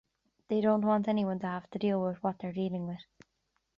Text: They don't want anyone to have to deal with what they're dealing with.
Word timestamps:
They 0.47 0.61
don't 0.61 0.81
want 0.81 1.07
anyone 1.07 1.37
to 1.41 1.45
have 1.45 1.69
to 1.69 1.77
deal 1.77 2.01
with 2.03 2.23
what 2.23 2.39
they're 2.39 2.51
dealing 2.51 2.87
with. 2.87 3.05